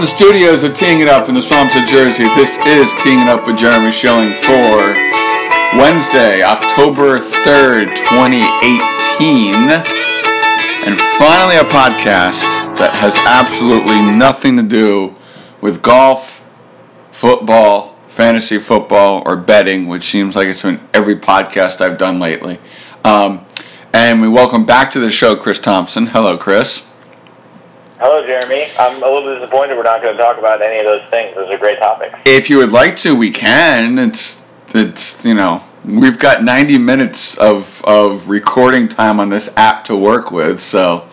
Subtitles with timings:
[0.00, 3.20] From the studios of Teeing It Up in the swamps of Jersey, this is Teeing
[3.20, 4.94] It Up with Jeremy Schilling for
[5.76, 9.54] Wednesday, October 3rd, 2018.
[10.88, 15.14] And finally, a podcast that has absolutely nothing to do
[15.60, 16.50] with golf,
[17.12, 22.58] football, fantasy football, or betting, which seems like it's been every podcast I've done lately.
[23.04, 23.44] Um,
[23.92, 26.06] and we welcome back to the show Chris Thompson.
[26.06, 26.89] Hello, Chris.
[28.02, 28.66] Hello, Jeremy.
[28.78, 31.34] I'm a little disappointed we're not going to talk about any of those things.
[31.34, 32.18] Those are great topics.
[32.24, 33.98] If you would like to, we can.
[33.98, 39.84] It's it's you know we've got 90 minutes of of recording time on this app
[39.84, 41.06] to work with, so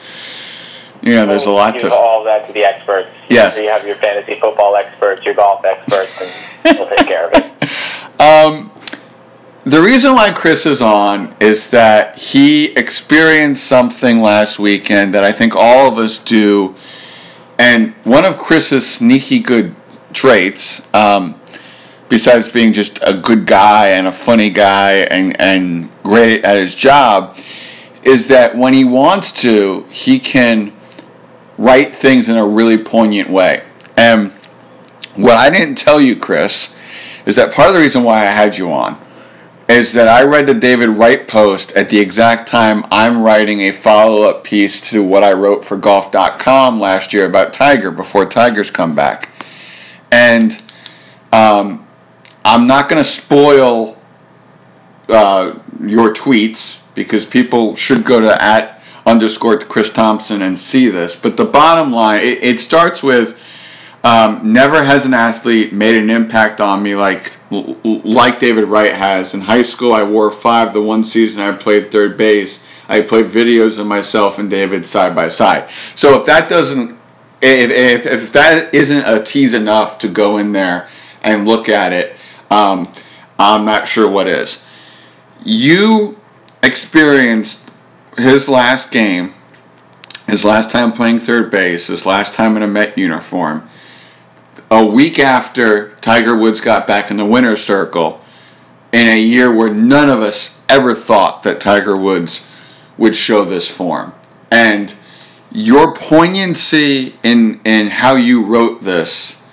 [1.02, 1.94] you know there's a lot Give to.
[1.94, 3.10] all that to the experts.
[3.30, 3.58] Yes.
[3.58, 6.22] So you have your fantasy football experts, your golf experts,
[6.64, 7.70] and we'll take care of it.
[8.20, 8.72] Um,
[9.68, 15.34] the reason why Chris is on is that he experienced something last weekend that I
[15.34, 16.74] think all of us do.
[17.60, 19.76] And one of Chris's sneaky good
[20.14, 21.36] traits, um,
[22.08, 26.74] besides being just a good guy and a funny guy and, and great at his
[26.74, 27.38] job,
[28.04, 30.72] is that when he wants to, he can
[31.58, 33.66] write things in a really poignant way.
[33.98, 34.32] And
[35.18, 36.74] what I didn't tell you, Chris,
[37.26, 38.98] is that part of the reason why I had you on
[39.68, 43.72] is that I read the David Wright post at the exact time I'm writing a
[43.72, 48.72] follow up piece to what I wrote for golf.com last year about Tiger before Tiger's
[48.72, 49.30] come back.
[50.12, 50.62] And
[51.34, 51.86] um,
[52.46, 53.98] I'm not going to spoil
[55.10, 61.16] uh, your tweets because people should go to at underscore Chris Thompson and see this.
[61.16, 63.40] But the bottom line, it, it starts with
[64.04, 69.34] um, never has an athlete made an impact on me like like David Wright has.
[69.34, 70.74] In high school, I wore five.
[70.74, 75.16] The one season I played third base, I played videos of myself and David side
[75.16, 75.70] by side.
[75.96, 76.98] So if that doesn't,
[77.42, 80.88] if, if, if that isn't a tease enough to go in there
[81.22, 82.16] and look at it,
[82.52, 82.92] um,
[83.40, 84.66] I'm not sure what is.
[85.44, 86.20] You
[86.62, 87.72] experienced
[88.18, 89.34] his last game,
[90.28, 93.70] his last time playing third base, his last time in a Met uniform
[94.70, 98.20] a week after Tiger Woods got back in the winner's circle
[98.92, 102.50] in a year where none of us ever thought that Tiger Woods
[102.98, 104.14] would show this form.
[104.52, 104.94] And
[105.52, 109.44] your poignancy in, in how you wrote this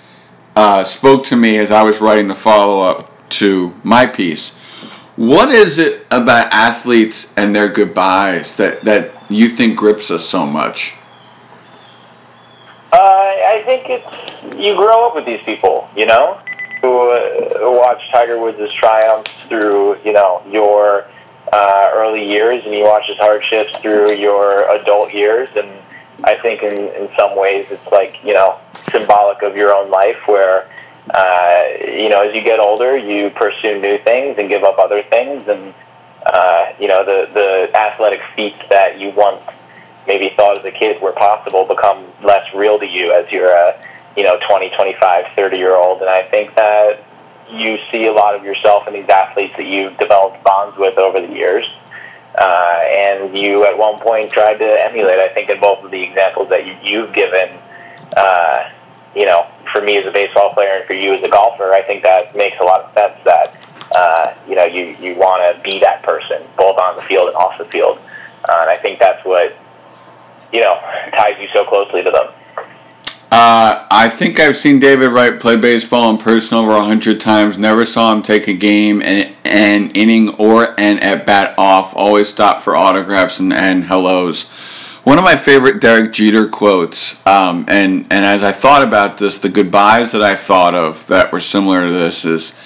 [0.55, 4.57] uh, spoke to me as I was writing the follow up to my piece.
[5.15, 10.45] What is it about athletes and their goodbyes that, that you think grips us so
[10.45, 10.95] much?
[12.95, 16.39] Uh, I think it's you grow up with these people, you know,
[16.79, 21.05] who uh, watch Tiger Woods' triumphs through, you know, your
[21.51, 25.69] uh, early years, and you watch his hardships through your adult years, and
[26.23, 30.25] I think in in some ways it's like you know symbolic of your own life
[30.25, 30.65] where.
[31.07, 35.03] Uh, you know, as you get older, you pursue new things and give up other
[35.03, 35.71] things, and
[36.25, 39.39] uh, you know the the athletic feats that you once
[40.07, 43.81] maybe thought as a kid were possible become less real to you as you're a
[44.15, 47.03] you know 20 25 30 year old and i think that
[47.51, 51.21] you see a lot of yourself in these athletes that you've developed bonds with over
[51.21, 51.65] the years.
[52.37, 56.03] Uh, and you at one point tried to emulate i think in both of the
[56.03, 57.49] examples that you, you've given
[58.17, 58.69] uh,
[59.15, 61.81] you know for me as a baseball player and for you as a golfer i
[61.81, 63.55] think that makes a lot of sense that
[63.95, 67.37] uh, you know you, you want to be that person both on the field and
[67.37, 67.97] off the field.
[68.49, 69.55] Uh, and i think that's what
[70.51, 70.79] you know,
[71.11, 72.27] ties you so closely to them?
[73.31, 77.57] Uh, I think I've seen David Wright play baseball in person over hundred times.
[77.57, 81.95] Never saw him take a game and an inning or an at bat off.
[81.95, 84.49] Always stop for autographs and, and hellos.
[85.03, 89.37] One of my favorite Derek Jeter quotes, um, and and as I thought about this,
[89.37, 92.57] the goodbyes that I thought of that were similar to this is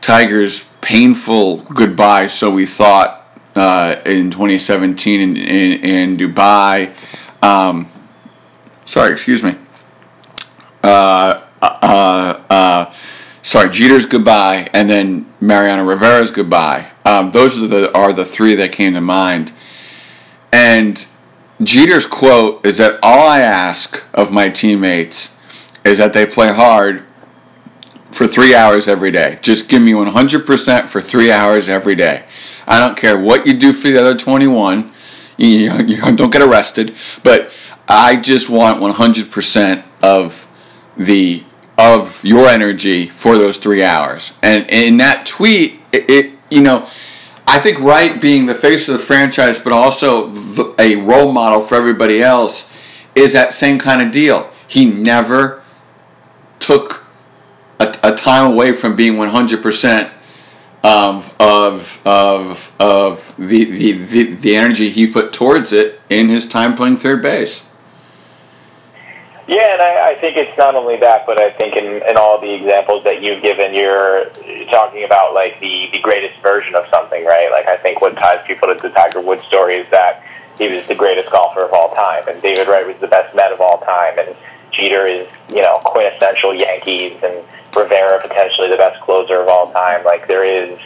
[0.00, 2.28] Tiger's painful goodbye.
[2.28, 3.19] So we thought
[3.54, 6.94] uh, in 2017 in, in, in Dubai.
[7.42, 7.88] Um,
[8.84, 9.54] sorry, excuse me.
[10.82, 12.94] Uh, uh, uh,
[13.42, 16.90] sorry, Jeter's goodbye, and then Mariano Rivera's goodbye.
[17.04, 19.52] Um, those are the are the three that came to mind.
[20.52, 21.06] And
[21.62, 25.36] Jeter's quote is that all I ask of my teammates
[25.84, 27.06] is that they play hard
[28.10, 29.38] for three hours every day.
[29.40, 32.24] Just give me 100% for three hours every day.
[32.70, 34.92] I don't care what you do for the other 21.
[35.36, 35.48] You,
[35.86, 37.52] you don't get arrested, but
[37.88, 40.46] I just want 100% of
[40.96, 41.42] the
[41.76, 44.38] of your energy for those three hours.
[44.42, 46.86] And in that tweet, it, it you know,
[47.46, 50.30] I think Wright being the face of the franchise, but also
[50.78, 52.72] a role model for everybody else,
[53.14, 54.50] is that same kind of deal.
[54.68, 55.64] He never
[56.58, 57.08] took
[57.80, 60.12] a, a time away from being 100%
[60.82, 66.46] of, of, of, of the, the, the, the energy he put towards it in his
[66.46, 67.70] time playing third base.
[69.50, 72.40] Yeah, and I, I think it's not only that, but I think in, in all
[72.40, 74.26] the examples that you've given, you're
[74.70, 77.50] talking about like the, the greatest version of something, right?
[77.50, 80.22] Like I think what ties people to the Tiger Woods story is that
[80.56, 83.50] he was the greatest golfer of all time, and David Wright was the best Met
[83.50, 84.36] of all time, and
[84.70, 87.44] Jeter is you know quintessential Yankees, and
[87.76, 90.04] Rivera potentially the best closer of all time.
[90.04, 90.78] Like there is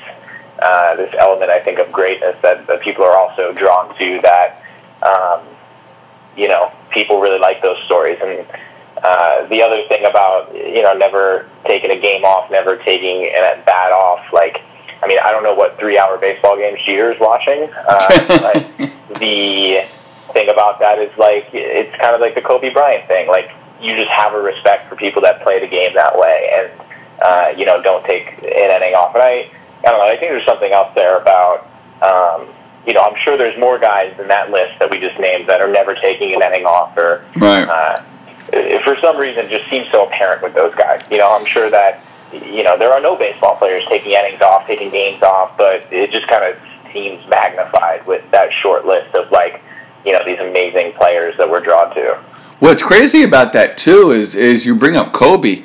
[0.60, 4.20] uh, this element, I think, of greatness that, that people are also drawn to.
[4.22, 4.62] That
[5.02, 5.42] um,
[6.36, 8.46] you know people really like those stories, and
[9.02, 13.44] uh, the other thing about you know never taking a game off, never taking an
[13.44, 14.62] at bat off, like.
[15.02, 17.68] I mean, I don't know what three-hour baseball games Jeter's watching.
[17.86, 18.62] Uh,
[19.18, 19.84] the
[20.32, 23.28] thing about that is like it's kind of like the Kobe Bryant thing.
[23.28, 23.50] Like
[23.80, 26.88] you just have a respect for people that play the game that way, and
[27.22, 29.14] uh, you know don't take an inning off.
[29.14, 29.50] And I,
[29.86, 30.12] I don't know.
[30.12, 31.66] I think there's something else there about.
[32.02, 32.48] Um,
[32.86, 35.60] you know, I'm sure there's more guys in that list that we just named that
[35.60, 37.66] are never taking an inning off, or right.
[37.66, 38.02] uh,
[38.84, 41.06] for some reason, just seems so apparent with those guys.
[41.10, 44.66] You know, I'm sure that you know there are no baseball players taking innings off,
[44.66, 46.58] taking games off, but it just kind of
[46.92, 49.62] seems magnified with that short list of like
[50.04, 52.18] you know these amazing players that we're drawn to.
[52.60, 55.64] What's crazy about that too is is you bring up Kobe.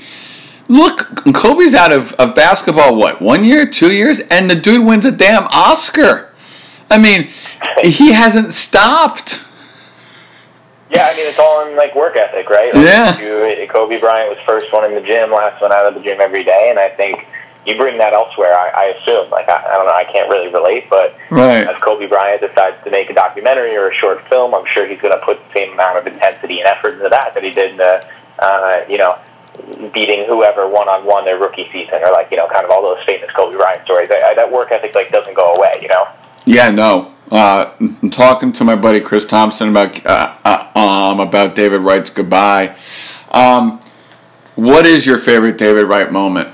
[0.68, 5.06] Look, Kobe's out of, of basketball what one year, two years, and the dude wins
[5.06, 6.31] a damn Oscar.
[6.91, 7.30] I mean,
[7.81, 9.45] he hasn't stopped.
[10.91, 12.74] Yeah, I mean it's all in like work ethic, right?
[12.74, 13.19] Like, yeah.
[13.19, 16.19] You, Kobe Bryant was first one in the gym, last one out of the gym
[16.19, 17.27] every day, and I think
[17.66, 18.58] you bring that elsewhere.
[18.58, 21.68] I, I assume, like I, I don't know, I can't really relate, but right.
[21.68, 25.02] if Kobe Bryant decides to make a documentary or a short film, I'm sure he's
[25.02, 27.72] going to put the same amount of intensity and effort into that that he did
[27.72, 28.06] in the,
[28.40, 29.20] uh, you know,
[29.94, 32.82] beating whoever one on one their rookie season, or like you know, kind of all
[32.82, 34.10] those famous Kobe Bryant stories.
[34.12, 36.08] I, I, that work ethic like doesn't go away, you know.
[36.46, 37.14] Yeah, no.
[37.32, 37.72] Uh,
[38.10, 42.76] talking to my buddy Chris Thompson about uh, uh, um, about David Wright's goodbye.
[43.32, 43.80] Um,
[44.56, 46.50] what is your favorite David Wright moment?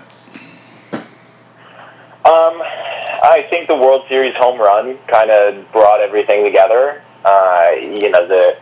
[2.25, 7.04] Um, I think the World Series home run kind of brought everything together.
[7.24, 8.57] Uh, you know the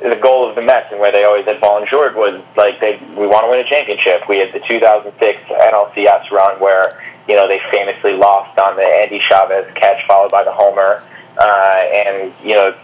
[0.00, 3.00] the goal of the Mets and where they always had fallen short was like they
[3.16, 4.28] we want to win a championship.
[4.28, 9.18] We had the 2006 NLCS run where you know they famously lost on the Endy
[9.18, 11.02] Chavez catch followed by the homer,
[11.38, 12.76] uh, and you know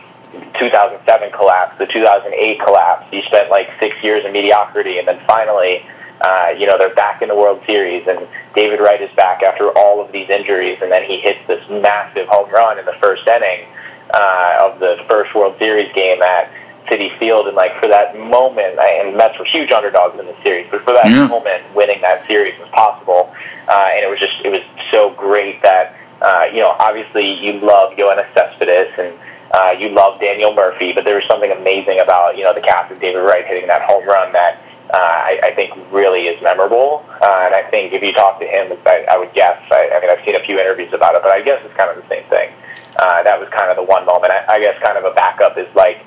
[0.59, 3.13] 2007 collapse, the 2008 collapse.
[3.13, 5.85] You spent like six years in mediocrity, and then finally.
[6.21, 9.71] Uh, you know, they're back in the World Series, and David Wright is back after
[9.77, 13.27] all of these injuries, and then he hits this massive home run in the first
[13.27, 13.67] inning
[14.13, 16.51] uh, of the first World Series game at
[16.89, 20.35] Citi Field, and like for that moment, I, and Mets were huge underdogs in the
[20.43, 21.27] series, but for that Yeah.
[21.29, 23.33] moment, winning that series was possible,
[23.69, 27.53] uh, and it was just it was so great that uh, you know obviously you
[27.61, 29.15] love Yoenis Cespedes and
[29.53, 32.99] uh, you love Daniel Murphy, but there was something amazing about you know the captain
[32.99, 37.47] David Wright hitting that home run that uh, I, I think really is memorable, uh,
[37.47, 39.61] and I think if you talk to him, I, I would guess.
[39.71, 41.91] I, I mean, I've seen a few interviews about it, but I guess it's kind
[41.91, 42.53] of the same thing.
[42.97, 44.33] Uh, that was kind of the one moment.
[44.33, 46.05] I, I guess kind of a backup is like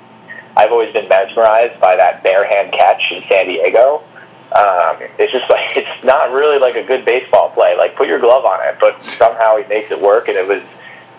[0.55, 4.03] I've always been mesmerized by that bare hand catch in San Diego.
[4.51, 7.75] Um, it's just like it's not really like a good baseball play.
[7.77, 10.61] Like put your glove on it, but somehow he makes it work, and it was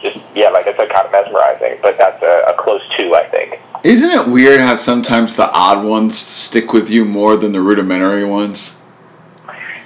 [0.05, 1.79] just yeah, like I said, kind of mesmerizing.
[1.83, 3.61] But that's a, a close two, I think.
[3.83, 8.25] Isn't it weird how sometimes the odd ones stick with you more than the rudimentary
[8.25, 8.81] ones?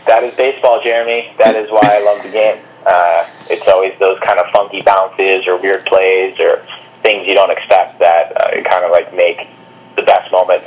[0.07, 1.33] That is baseball, Jeremy.
[1.39, 2.65] That is why I love the game.
[2.85, 6.65] Uh, it's always those kind of funky bounces or weird plays or
[7.03, 9.49] things you don't expect that uh, kind of like make
[9.97, 10.67] the best moments.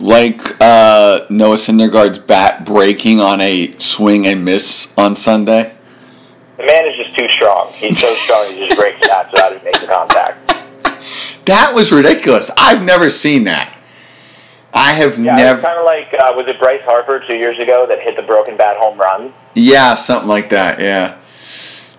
[0.00, 5.76] Like uh, Noah Syndergaard's bat breaking on a swing and miss on Sunday.
[6.60, 7.72] The man is just too strong.
[7.72, 10.46] He's so strong he just breaks bats without even making contact.
[11.46, 12.50] That was ridiculous.
[12.58, 13.74] I've never seen that.
[14.74, 15.62] I have Yeah, never.
[15.62, 18.58] kind of like uh, was it Bryce Harper two years ago that hit the broken
[18.58, 19.32] bat home run?
[19.54, 20.80] Yeah, something like that.
[20.80, 21.16] Yeah,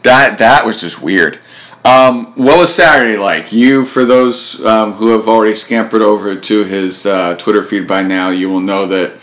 [0.03, 1.39] that that was just weird.
[1.83, 3.51] Um, what was Saturday like?
[3.51, 8.03] You, for those um, who have already scampered over to his uh, Twitter feed by
[8.03, 9.13] now, you will know that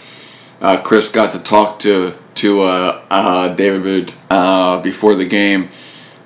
[0.61, 5.71] uh, Chris got to talk to to uh, uh, David uh, before the game.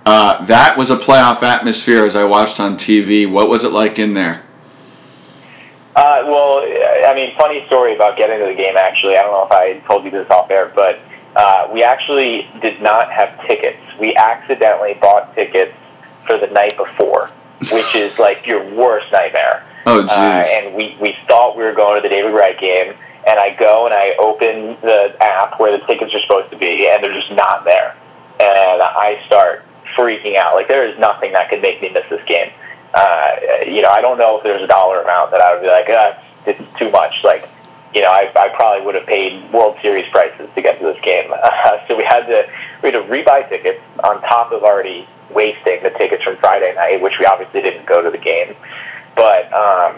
[0.04, 3.30] Uh, that was a playoff atmosphere as I watched on TV.
[3.30, 4.42] What was it like in there?
[5.94, 6.60] Uh, well,
[7.06, 8.76] I mean, funny story about getting to the game.
[8.76, 10.98] Actually, I don't know if I told you this off air, but
[11.36, 13.78] uh, we actually did not have tickets.
[13.98, 15.74] We accidentally bought tickets
[16.26, 17.30] for the night before,
[17.72, 19.64] which is like your worst nightmare.
[19.84, 20.46] Oh, jeez.
[20.46, 22.94] and we, we thought we were going to the David Wright game,
[23.26, 26.88] and I go and I open the app where the tickets are supposed to be,
[26.88, 27.96] and they're just not there.
[28.40, 29.64] And I start
[29.96, 30.54] freaking out.
[30.54, 32.50] Like there is nothing that could make me miss this game.
[32.94, 33.36] Uh,
[33.66, 35.86] you know, I don't know if there's a dollar amount that I would be like,
[35.88, 37.24] ah, it's too much.
[37.24, 37.48] Like,
[37.94, 41.00] you know, I, I probably would have paid World Series prices to get to this
[41.02, 41.32] game.
[41.32, 42.48] Uh, so we had to
[42.82, 47.00] we had to rebuy tickets on top of already wasting the tickets from Friday night,
[47.00, 48.54] which we obviously didn't go to the game.
[49.14, 49.96] But um,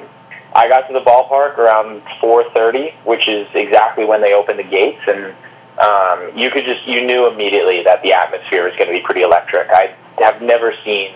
[0.54, 5.02] I got to the ballpark around 4:30, which is exactly when they opened the gates,
[5.06, 5.34] and
[5.78, 9.22] um, you could just you knew immediately that the atmosphere was going to be pretty
[9.22, 9.68] electric.
[9.70, 11.12] I have never seen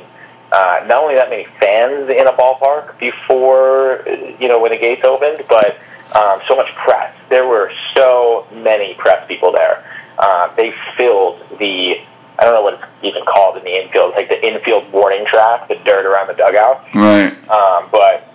[0.50, 4.02] uh, not only that many fans in a ballpark before
[4.40, 5.78] you know when the gates opened, but
[6.16, 7.14] um, so much press.
[7.28, 9.84] There were so many press people there.
[10.18, 12.00] Uh, they filled the
[12.38, 15.26] I don't know what it's even called in the infield, it's like the infield warning
[15.26, 16.84] track, the dirt around the dugout.
[16.94, 17.32] Right.
[17.50, 18.27] Um, but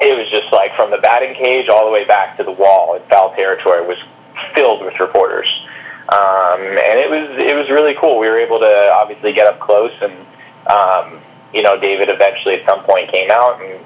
[0.00, 2.94] it was just like from the batting cage all the way back to the wall
[2.94, 3.98] in foul territory was
[4.54, 5.48] filled with reporters.
[6.08, 8.18] Um, and it was it was really cool.
[8.18, 10.12] We were able to obviously get up close, and
[10.66, 11.20] um,
[11.52, 13.80] you know, David eventually at some point came out and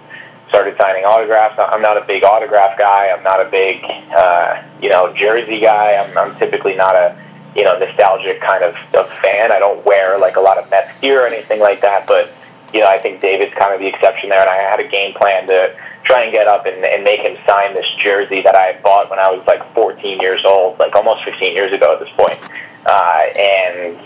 [0.49, 1.59] started signing autographs.
[1.59, 3.11] I'm not a big autograph guy.
[3.11, 5.95] I'm not a big uh, you know jersey guy.
[5.95, 7.17] I'm, I'm typically not a
[7.55, 9.53] you know nostalgic kind of, of fan.
[9.53, 12.33] I don't wear like a lot of Mets gear or anything like that, but
[12.73, 15.15] you know, I think David's kind of the exception there, and I had a game
[15.15, 15.75] plan to
[16.09, 19.19] try and get up and, and make him sign this jersey that I bought when
[19.19, 22.41] I was like 14 years old, like almost 15 years ago at this point.
[22.87, 23.99] Uh, and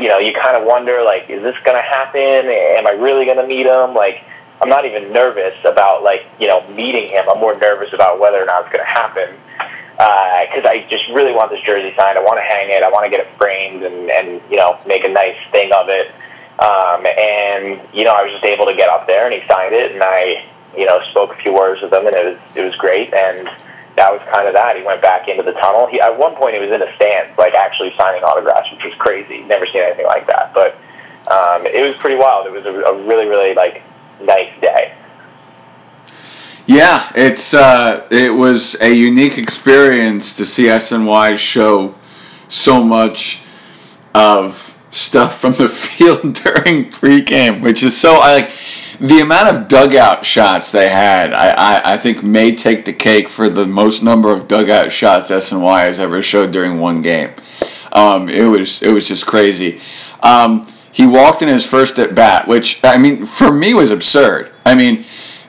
[0.00, 2.46] you know, you kind of wonder, like, is this going to happen?
[2.46, 3.94] Am I really going to meet him?
[3.94, 4.22] Like,
[4.62, 7.24] I'm not even nervous about like you know meeting him.
[7.28, 9.34] I'm more nervous about whether or not it's going to happen
[9.94, 12.16] because uh, I just really want this jersey signed.
[12.16, 12.82] I want to hang it.
[12.82, 15.88] I want to get it framed and and you know make a nice thing of
[15.88, 16.14] it.
[16.58, 19.74] Um, and you know, I was just able to get up there, and he signed
[19.74, 20.44] it, and I,
[20.76, 23.12] you know, spoke a few words with him, and it was it was great.
[23.14, 23.48] And
[23.96, 24.76] that was kind of that.
[24.76, 25.86] He went back into the tunnel.
[25.86, 28.94] He at one point he was in a stance, like actually signing autographs, which was
[28.94, 29.42] crazy.
[29.42, 30.52] Never seen anything like that.
[30.54, 30.74] But
[31.30, 32.46] um, it was pretty wild.
[32.46, 33.82] It was a, a really really like
[34.20, 34.94] nice day.
[36.66, 41.94] Yeah, it's uh, it was a unique experience to see SNY show
[42.48, 43.42] so much
[44.14, 48.50] of stuff from the field during pregame, which is so I like
[49.00, 51.32] the amount of dugout shots they had.
[51.32, 55.30] I, I, I think may take the cake for the most number of dugout shots
[55.30, 57.30] SNY has ever showed during one game.
[57.92, 59.80] Um, it was it was just crazy.
[60.22, 64.50] Um, he walked in his first at bat, which I mean for me was absurd.
[64.64, 65.04] I mean.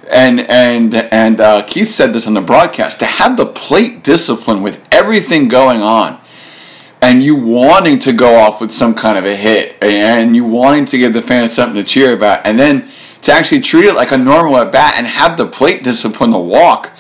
[0.08, 4.62] And and and uh, Keith said this on the broadcast to have the plate discipline
[4.62, 6.22] with everything going on
[7.02, 10.86] and you wanting to go off with some kind of a hit and you wanting
[10.86, 12.88] to give the fans something to cheer about and then
[13.26, 16.38] to actually treat it like a normal at bat and have the plate discipline to
[16.38, 16.92] walk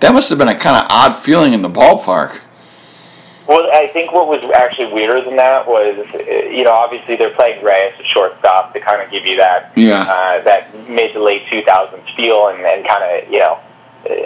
[0.00, 2.40] that must have been a kind of odd feeling in the ballpark
[3.46, 5.96] well i think what was actually weirder than that was
[6.50, 10.02] you know obviously they're playing Reyes at shortstop to kind of give you that yeah.
[10.02, 13.60] uh, that mid to late 2000s feel and, and kind of you know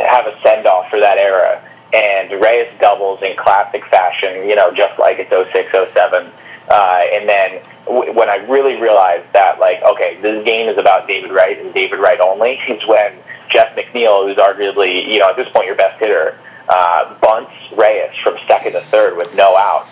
[0.08, 4.72] have a send off for that era and Reyes doubles in classic fashion, you know,
[4.72, 6.30] just like it's 06, 07.
[6.68, 11.06] Uh, and then w- when I really realized that, like, okay, this game is about
[11.06, 13.12] David Wright and David Wright only, is when
[13.50, 18.14] Jeff McNeil, who's arguably, you know, at this point your best hitter, uh, bunts Reyes
[18.22, 19.88] from second to third with no outs,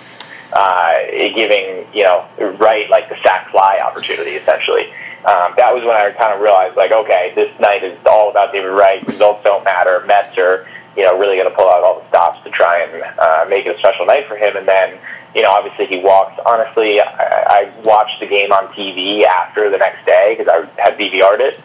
[0.52, 2.26] uh, giving, you know,
[2.58, 4.92] Wright like the sac fly opportunity, essentially.
[5.24, 8.52] Um, that was when I kind of realized, like, okay, this night is all about
[8.52, 9.06] David Wright.
[9.06, 10.04] Results don't matter.
[10.06, 10.66] Mets are
[10.96, 13.66] you know, really going to pull out all the stops to try and uh, make
[13.66, 14.56] it a special night for him.
[14.56, 14.98] And then,
[15.34, 16.40] you know, obviously he walked.
[16.46, 20.98] Honestly, I, I watched the game on TV after the next day because I had
[20.98, 21.62] DVR'd it.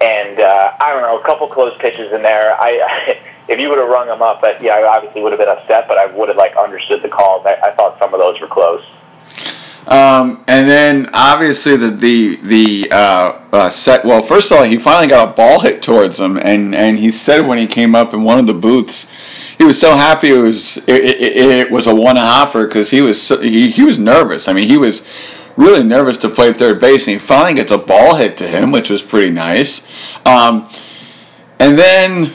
[0.00, 2.54] And uh, I don't know, a couple close pitches in there.
[2.60, 3.18] I,
[3.48, 5.88] if you would have rung them up, but yeah, I obviously would have been upset,
[5.88, 7.46] but I would have like understood the calls.
[7.46, 8.84] I, I thought some of those were close.
[9.86, 14.04] Um, and then obviously the the the uh, uh, set.
[14.04, 17.10] Well, first of all, he finally got a ball hit towards him, and and he
[17.12, 19.12] said when he came up in one of the booths,
[19.58, 23.00] he was so happy it was it, it, it was a one hopper because he
[23.00, 24.48] was so, he he was nervous.
[24.48, 25.06] I mean, he was
[25.56, 28.70] really nervous to play third base, and he finally gets a ball hit to him,
[28.70, 29.86] which was pretty nice.
[30.26, 30.68] Um,
[31.58, 32.32] and then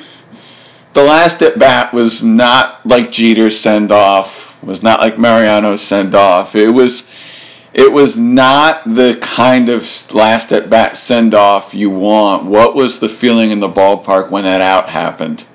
[0.93, 4.61] the last at bat was not like Jeter's send off.
[4.63, 6.55] Was not like Mariano's send off.
[6.55, 7.09] It was
[7.73, 12.45] it was not the kind of last at bat send off you want.
[12.45, 15.45] What was the feeling in the ballpark when that out happened?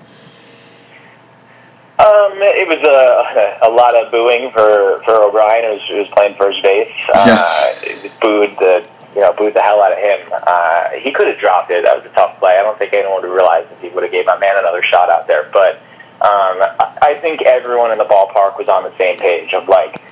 [1.98, 6.08] Um, it was a, a lot of booing for, for O'Brien, who was, who was
[6.08, 6.92] playing first base.
[7.08, 7.82] Yes.
[7.82, 10.28] Uh, booed the you know booed the hell out of him.
[10.30, 11.86] Uh, he could have dropped it.
[11.86, 12.58] That was a tough play.
[12.58, 14.82] I don't think anyone would have realized if he would have gave my man another
[14.82, 15.48] shot out there.
[15.50, 15.76] But
[16.20, 20.02] um, I, I think everyone in the ballpark was on the same page of like,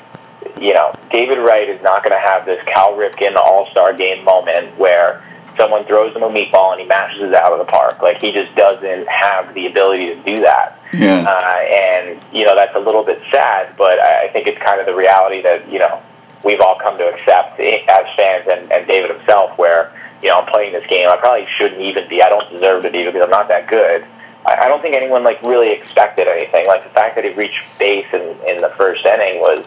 [0.58, 4.24] you know, David Wright is not going to have this Cal Ripken All Star Game
[4.24, 5.22] moment where
[5.58, 8.00] someone throws him a meatball and he mashes it out of the park.
[8.00, 10.78] Like he just doesn't have the ability to do that.
[10.92, 11.24] Yeah.
[11.26, 14.86] Uh, and you know that's a little bit sad, but I think it's kind of
[14.86, 16.02] the reality that you know
[16.44, 19.58] we've all come to accept as fans and, and David himself.
[19.58, 22.22] Where you know I'm playing this game, I probably shouldn't even be.
[22.22, 24.04] I don't deserve to be because I'm not that good.
[24.46, 26.66] I, I don't think anyone like really expected anything.
[26.66, 29.66] Like the fact that he reached base in, in the first inning was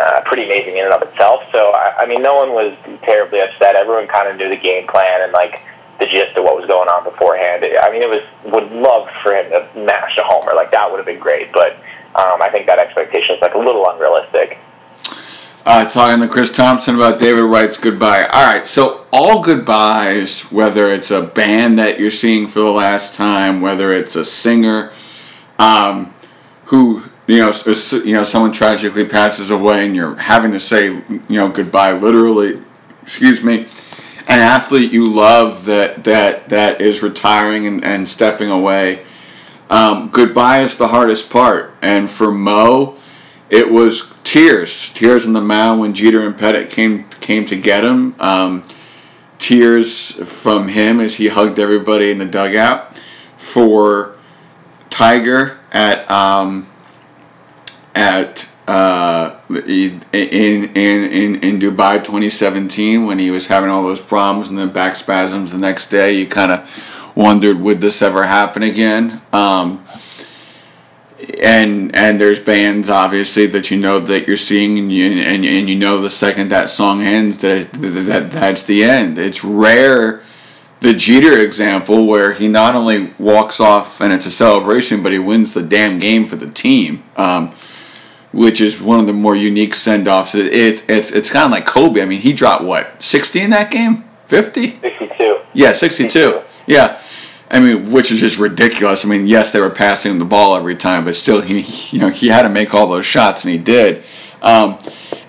[0.00, 1.44] uh, pretty amazing in and of itself.
[1.52, 3.74] So I, I mean, no one was terribly upset.
[3.74, 5.62] Everyone kind of knew the game plan and like
[5.98, 7.64] the gist of what was going on beforehand.
[7.80, 10.54] I mean, it was would love for him to mash a homer.
[10.54, 11.72] Like that would have been great, but
[12.14, 14.58] um, I think that expectation is like a little unrealistic.
[15.66, 18.24] Uh, talking to Chris Thompson about David Wright's goodbye.
[18.32, 23.14] All right, so all goodbyes, whether it's a band that you're seeing for the last
[23.14, 24.92] time, whether it's a singer
[25.58, 26.14] um,
[26.66, 27.52] who you know,
[28.04, 32.62] you know, someone tragically passes away, and you're having to say you know goodbye, literally.
[33.02, 33.66] Excuse me.
[34.28, 39.02] An athlete you love that that that is retiring and, and stepping away.
[39.70, 42.96] Um, goodbye is the hardest part, and for Mo,
[43.48, 47.84] it was tears, tears on the mound when Jeter and Pettitte came came to get
[47.84, 48.14] him.
[48.20, 48.64] Um,
[49.38, 53.00] tears from him as he hugged everybody in the dugout.
[53.36, 54.18] For
[54.90, 56.66] Tiger at um,
[57.94, 64.48] at uh, in, in in in Dubai 2017 when he was having all those problems
[64.48, 66.12] and then back spasms the next day.
[66.12, 69.22] You kind of wondered would this ever happen again.
[69.32, 69.84] Um,
[71.42, 75.68] and and there's bands obviously that you know that you're seeing and you and, and
[75.68, 79.18] you know the second that song ends that, that that's the end.
[79.18, 80.22] It's rare
[80.80, 85.18] the Jeter example where he not only walks off and it's a celebration, but he
[85.18, 87.52] wins the damn game for the team, um,
[88.32, 90.34] which is one of the more unique send offs.
[90.34, 92.02] It, it, it's it's kind of like Kobe.
[92.02, 94.78] I mean, he dropped what sixty in that game, fifty.
[94.80, 95.38] 62.
[95.54, 96.42] Yeah, 62.
[96.66, 97.00] Yeah.
[97.50, 99.04] I mean, which is just ridiculous.
[99.04, 101.60] I mean, yes, they were passing him the ball every time, but still, he
[101.90, 104.04] you know he had to make all those shots, and he did.
[104.42, 104.78] Um,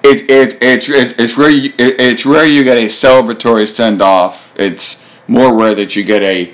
[0.03, 4.01] it, it, it's it, it's rare you, it, it's rare you get a celebratory send
[4.01, 4.53] off.
[4.59, 6.53] It's more rare that you get a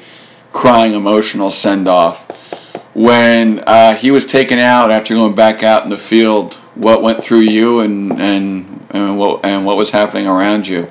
[0.52, 2.25] crying emotional send off.
[2.96, 7.22] When uh, he was taken out after going back out in the field, what went
[7.22, 10.90] through you, and and and what and what was happening around you?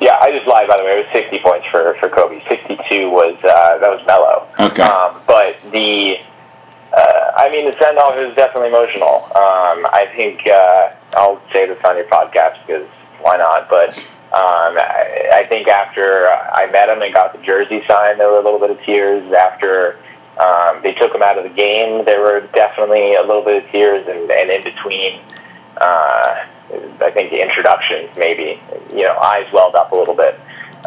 [0.00, 1.00] Yeah, I just lied by the way.
[1.00, 2.40] It was 60 points for for Kobe.
[2.48, 4.48] 62 was uh, that was mellow.
[4.58, 4.82] Okay.
[4.82, 6.16] Um, but the
[6.96, 9.24] uh, I mean the send off is definitely emotional.
[9.36, 12.88] Um, I think uh, I'll say this on your podcast because
[13.20, 13.68] why not?
[13.68, 13.98] But
[14.32, 18.38] um, I, I think after I met him and got the jersey signed, there were
[18.38, 19.30] a little bit of tears.
[19.34, 19.98] After
[20.40, 23.70] um, they took him out of the game, there were definitely a little bit of
[23.70, 25.20] tears, and, and in between.
[25.76, 26.44] Uh,
[27.00, 30.38] I think the introductions, maybe, you know, eyes welled up a little bit.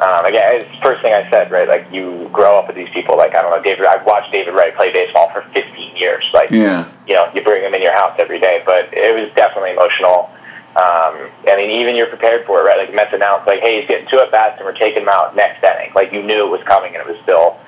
[0.01, 1.67] Um, again, it's the first thing I said, right?
[1.67, 3.17] Like you grow up with these people.
[3.17, 3.85] Like I don't know, David.
[3.85, 6.23] I've watched David Wright play baseball for 15 years.
[6.33, 6.89] Like, Yeah.
[7.07, 8.63] you know, you bring him in your house every day.
[8.65, 10.31] But it was definitely emotional.
[10.75, 12.77] Um, I mean, even you're prepared for it, right?
[12.79, 15.35] Like Mets announced, like, hey, he's getting two at bats, and we're taking him out
[15.35, 15.91] next inning.
[15.93, 17.59] Like you knew it was coming, and it was still,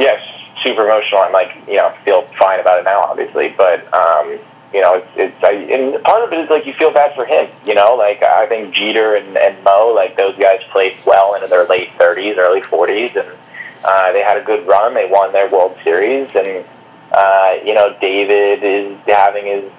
[0.00, 0.18] yes,
[0.62, 1.20] super emotional.
[1.20, 3.92] I'm like, you know, feel fine about it now, obviously, but.
[3.94, 4.38] Um,
[4.72, 7.24] you know, it's, it's I, and part of it is like you feel bad for
[7.24, 7.48] him.
[7.64, 11.46] You know, like I think Jeter and, and Mo, like those guys played well into
[11.46, 13.28] their late 30s, early 40s, and
[13.84, 14.94] uh, they had a good run.
[14.94, 16.66] They won their World Series, and
[17.12, 19.72] uh, you know, David is having his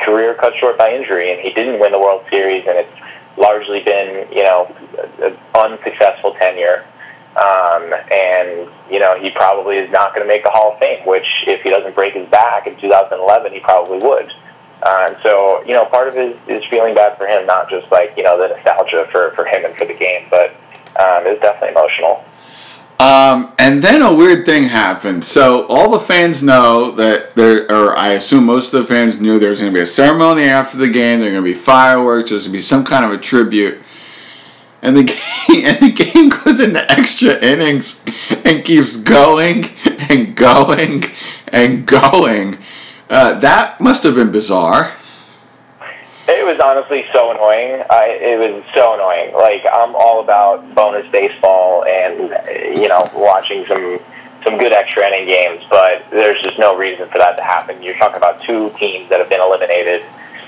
[0.00, 3.80] career cut short by injury, and he didn't win the World Series, and it's largely
[3.82, 4.74] been you know
[5.22, 6.84] an unsuccessful tenure.
[7.36, 11.06] Um, and you know he probably is not going to make the Hall of Fame.
[11.06, 14.32] Which, if he doesn't break his back in 2011, he probably would.
[14.82, 17.90] Uh, and so, you know, part of it is, feeling bad for him, not just
[17.92, 20.50] like you know the nostalgia for for him and for the game, but
[20.98, 22.24] um, it's definitely emotional.
[23.00, 25.24] Um, and then a weird thing happened.
[25.24, 29.38] So all the fans know that there, or I assume most of the fans knew
[29.38, 31.20] there was going to be a ceremony after the game.
[31.20, 32.28] There were going to be fireworks.
[32.28, 33.78] There's going to be some kind of a tribute.
[34.82, 35.16] And the game,
[35.66, 38.02] and the game goes into extra innings
[38.44, 39.64] and keeps going
[40.08, 41.04] and going
[41.48, 42.58] and going.
[43.08, 44.92] Uh, that must have been bizarre.
[46.28, 47.82] It was honestly so annoying.
[47.90, 49.34] I, it was so annoying.
[49.34, 52.30] Like I'm all about bonus baseball and
[52.78, 53.98] you know watching some
[54.44, 57.82] some good extra inning games, but there's just no reason for that to happen.
[57.82, 60.02] You're talking about two teams that have been eliminated.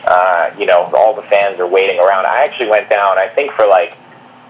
[0.05, 2.27] Uh, you know, all the fans are waiting around.
[2.27, 3.19] I actually went down.
[3.19, 3.97] I think for like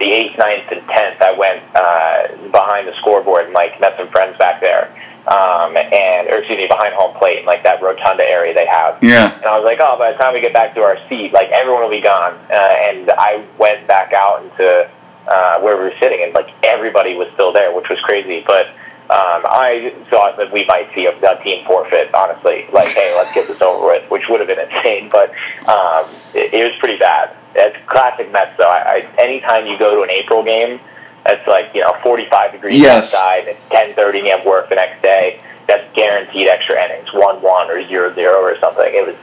[0.03, 4.09] the eighth, ninth, and tenth, I went uh, behind the scoreboard and like met some
[4.09, 4.91] friends back there.
[5.27, 8.99] um, and or excuse me, behind home plate in like that rotunda area they have.
[9.03, 9.35] Yeah.
[9.35, 11.51] And I was like, oh, by the time we get back to our seat, like
[11.51, 12.35] everyone will be gone.
[12.51, 14.91] Uh, and I went back out into
[15.29, 18.43] uh, where we were sitting, and like everybody was still there, which was crazy.
[18.45, 18.67] But
[19.11, 22.13] um, I thought that we might see a, a team forfeit.
[22.15, 25.09] Honestly, like, hey, let's get this over with, which would have been insane.
[25.09, 25.31] But
[25.69, 27.37] um, it, it was pretty bad.
[27.55, 28.65] It's classic Mets, though.
[28.65, 30.81] I, I, anytime you go to an April game
[31.25, 33.15] that's like you know 45 degrees Yes.
[33.15, 35.41] outside and 10:30 and you have work the next day.
[35.69, 38.93] That's guaranteed extra innings, one one or zero zero or something.
[38.93, 39.17] It was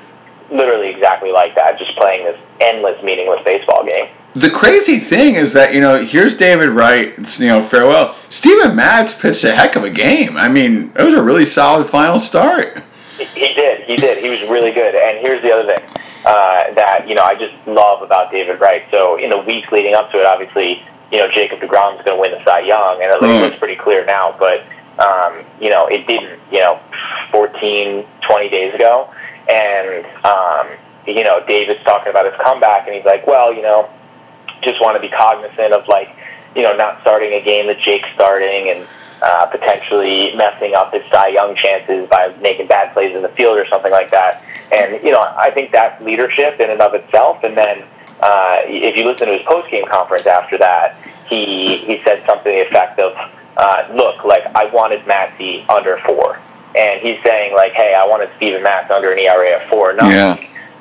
[0.49, 4.07] literally exactly like that, just playing this endless, meaningless baseball game.
[4.35, 7.13] The crazy thing is that you know here's David Wright.
[7.17, 8.15] It's, you know farewell.
[8.29, 10.37] Steven Matz pitched a heck of a game.
[10.37, 12.81] I mean, it was a really solid final start.
[13.17, 14.19] He did, he did.
[14.19, 14.95] He was really good.
[14.95, 15.88] And here's the other thing
[16.25, 18.83] uh, that you know I just love about David Wright.
[18.91, 22.21] So in the weeks leading up to it, obviously you know Jacob Degrom's going to
[22.21, 23.41] win the Cy Young, and it Right.
[23.41, 24.35] looks pretty clear now.
[24.37, 24.61] But
[24.99, 26.39] um, you know it didn't.
[26.51, 26.79] You know,
[27.31, 29.13] 14, 20 days ago,
[29.49, 30.67] and um,
[31.07, 33.89] you know David's talking about his comeback, and he's like, well, you know,
[34.61, 36.09] just want to be cognizant of like
[36.55, 38.85] you know not starting a game that Jake's starting and
[39.21, 43.57] uh, potentially messing up his Cy Young chances by making bad plays in the field
[43.57, 44.43] or something like that.
[44.71, 47.43] And you know I think that's leadership in and of itself.
[47.43, 47.83] And then
[48.21, 50.95] uh, if you listen to his post game conference after that,
[51.27, 53.15] he he said something to the effect of,
[53.57, 56.39] uh, "Look, like I wanted Matsy under four.
[56.75, 60.11] And he's saying like, "Hey, I wanted Steven Matz under an ERA of four, not
[60.11, 60.37] Yeah.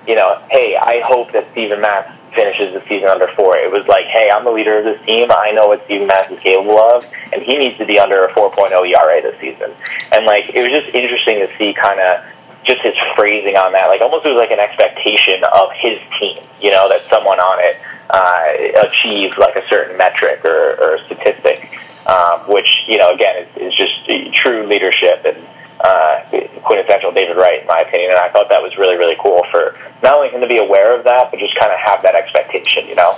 [0.06, 3.58] you know, hey, I hope that Steven Matz finishes the season under four.
[3.58, 5.26] It was like, hey, I'm the leader of this team.
[5.30, 8.32] I know what Steven Matz is capable of, and he needs to be under a
[8.32, 9.74] 4.0 ERA this season.
[10.12, 12.22] And like, it was just interesting to see kind of
[12.62, 13.88] just his phrasing on that.
[13.88, 17.58] Like, almost it was like an expectation of his team, you know, that someone on
[17.58, 17.74] it
[18.10, 21.74] uh, achieved like a certain metric or, or statistic,
[22.06, 24.06] um, which you know, again, is, is just
[24.46, 25.42] true leadership and
[25.80, 26.22] uh,
[26.64, 28.10] quintessential David Wright, in my opinion.
[28.10, 30.96] And I thought that was really, really cool for not only him to be aware
[30.96, 33.16] of that, but just kind of have that expectation, you know?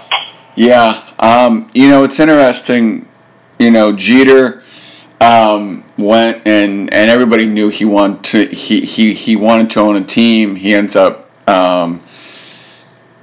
[0.57, 3.09] Yeah, um, you know it's interesting.
[3.59, 4.63] You know Jeter
[5.21, 9.97] um, went and and everybody knew he wanted to he he he wanted to own
[9.97, 10.57] a team.
[10.57, 12.03] He ends up um,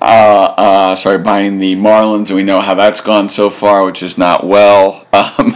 [0.01, 4.01] uh, uh, sorry buying the Marlins, and we know how that's gone so far, which
[4.01, 5.05] is not well.
[5.17, 5.51] Um,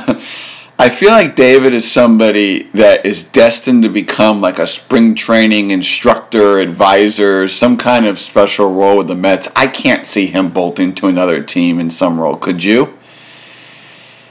[0.81, 5.69] I feel like David is somebody that is destined to become like a spring training
[5.69, 9.47] instructor, advisor, some kind of special role with the Mets.
[9.55, 12.35] I can't see him bolting to another team in some role.
[12.35, 12.97] Could you?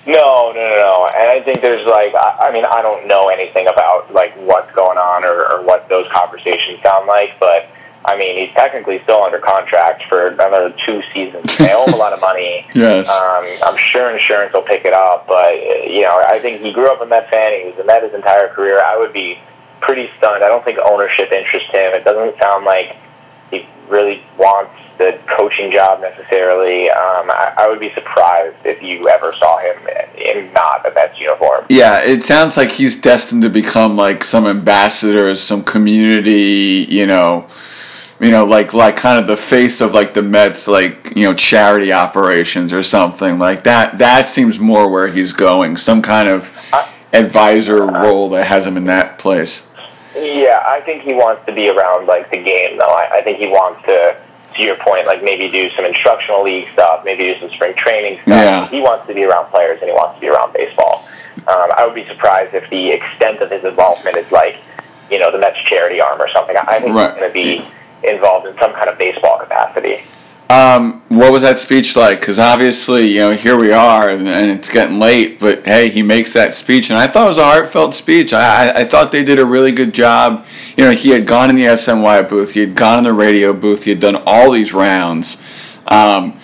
[0.08, 1.10] No, no, no, no.
[1.14, 4.74] And I think there's like, I, I mean, I don't know anything about like what's
[4.74, 7.68] going on or, or what those conversations sound like, but
[8.04, 11.56] I mean, he's technically still under contract for another two seasons.
[11.58, 12.66] They owe him a lot of money.
[12.74, 13.08] Yes.
[13.10, 15.52] Um, I'm sure insurance will pick it up, but
[15.86, 17.60] you know, I think he grew up a Met fan.
[17.60, 18.80] He was a Met his entire career.
[18.80, 19.38] I would be
[19.80, 20.42] pretty stunned.
[20.42, 21.92] I don't think ownership interests him.
[21.94, 22.96] It doesn't sound like
[23.50, 26.90] he really wants the coaching job necessarily.
[26.90, 29.76] Um, I, I would be surprised if you ever saw him
[30.16, 31.64] in not a Mets uniform.
[31.68, 37.46] Yeah, it sounds like he's destined to become like some ambassador, some community, you know,
[38.20, 41.34] you know, like like kind of the face of like the Mets, like you know,
[41.34, 43.98] charity operations or something like that.
[43.98, 45.76] That seems more where he's going.
[45.76, 46.48] Some kind of
[47.12, 49.72] advisor role that has him in that place.
[50.14, 52.84] Yeah, I think he wants to be around like the game, though.
[52.92, 54.16] I, I think he wants to,
[54.56, 58.16] to your point, like maybe do some instructional league stuff, maybe do some spring training
[58.22, 58.26] stuff.
[58.28, 58.68] Yeah.
[58.68, 61.08] He wants to be around players and he wants to be around baseball.
[61.48, 64.56] Um, I would be surprised if the extent of his involvement is like,
[65.10, 66.56] you know, the Mets charity arm or something.
[66.56, 67.08] I think Right.
[67.10, 67.64] he's going to be
[68.04, 70.04] involved in some kind of baseball capacity.
[70.50, 72.18] Um, what was that speech like?
[72.18, 75.38] Because obviously, you know, here we are, and, and it's getting late.
[75.38, 78.32] But hey, he makes that speech, and I thought it was a heartfelt speech.
[78.32, 80.44] I, I, I thought they did a really good job.
[80.76, 83.52] You know, he had gone in the SNY booth, he had gone in the radio
[83.52, 85.40] booth, he had done all these rounds.
[85.86, 86.36] Um,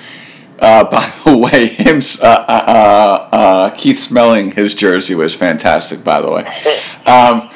[0.61, 6.05] uh, by the way, him, uh, uh, uh, uh, Keith Smelling, his jersey was fantastic.
[6.05, 6.45] By the way,
[7.07, 7.51] um,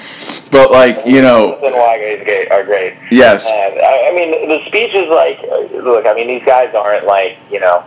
[0.50, 2.94] but like you know, and why guys great are great.
[3.10, 5.40] yes, And I, I mean, the speech is like,
[5.72, 7.84] look, I mean, these guys aren't like, you know,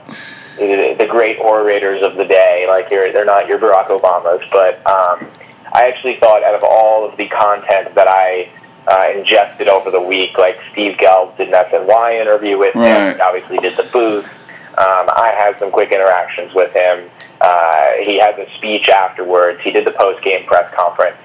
[0.58, 2.66] the, the great orators of the day.
[2.68, 4.44] Like, you're, they're not your Barack Obamas.
[4.52, 5.28] But um,
[5.74, 8.50] I actually thought out of all of the content that I
[8.88, 13.14] uh, ingested over the week, like Steve Gelb did an SNY interview with Right.
[13.16, 14.26] him, obviously did the booth.
[14.78, 17.10] Um, I had some quick interactions with him.
[17.42, 19.60] Uh, he had the speech afterwards.
[19.62, 21.18] He did the post-game press conference.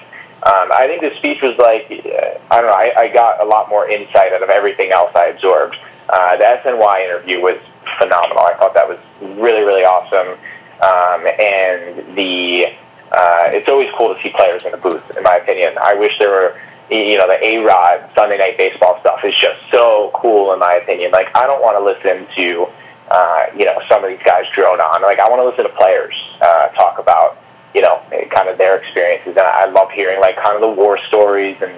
[0.43, 3.45] Um, I think the speech was like, uh, I don't know, I, I got a
[3.45, 5.77] lot more insight out of everything else I absorbed.
[6.09, 7.59] Uh, the SNY interview was
[7.99, 8.45] phenomenal.
[8.45, 10.39] I thought that was really, really awesome.
[10.81, 12.73] Um, and the
[13.11, 15.17] uh, it's always cool to see players in the booth.
[15.17, 18.99] In my opinion, I wish there were you know, the A Rod Sunday Night Baseball
[19.01, 21.11] stuff is just so cool in my opinion.
[21.11, 22.67] Like, I don't want to listen to,
[23.11, 25.03] uh, you know, some of these guys drone on.
[25.03, 27.37] Like, I want to listen to players uh, talk about,
[27.75, 29.37] you know, kind of their experiences.
[29.37, 31.73] And I love hearing, like, kind of the war stories and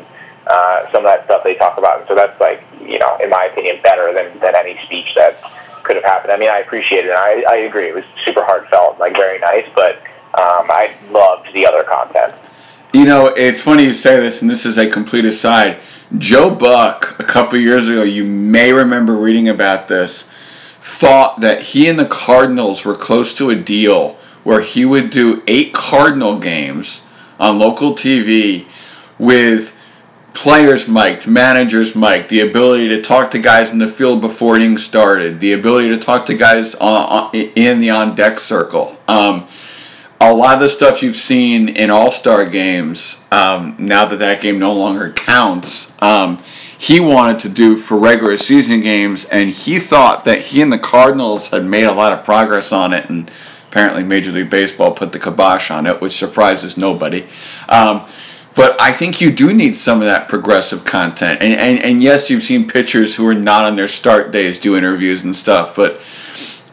[0.47, 2.01] uh, some of that stuff they talk about.
[2.01, 5.41] And so that's, like, you know, in my opinion, better than, than any speech that
[5.83, 6.33] could have happened.
[6.33, 7.11] I mean, I appreciate it.
[7.11, 7.89] And I, I agree.
[7.89, 9.67] It was super heartfelt, like, very nice.
[9.75, 9.97] But
[10.35, 12.35] um, I loved the other content.
[12.93, 15.79] You know, it's funny you say this, and this is a complete aside.
[16.19, 20.29] Joe Buck, a couple years ago, you may remember reading about this,
[20.81, 25.43] thought that he and the Cardinals were close to a deal where he would do
[25.47, 27.07] eight Cardinal games
[27.39, 28.67] on local TV
[29.19, 29.77] with
[30.35, 34.85] players mic'd, managers mic'd, the ability to talk to guys in the field before innings
[34.85, 38.97] started, the ability to talk to guys on, on in the on deck circle.
[39.09, 39.47] Um,
[40.21, 44.43] a lot of the stuff you've seen in All Star games, um, now that that
[44.43, 46.39] game no longer counts, um,
[46.77, 50.79] he wanted to do for regular season games, and he thought that he and the
[50.79, 53.31] Cardinals had made a lot of progress on it, and
[53.71, 57.25] apparently Major League Baseball put the kibosh on it, which surprises nobody.
[57.69, 58.05] Um,
[58.57, 61.41] but I think you do need some of that progressive content.
[61.41, 64.77] And, and, and yes, you've seen pitchers who are not on their start days do
[64.77, 66.03] interviews and stuff, but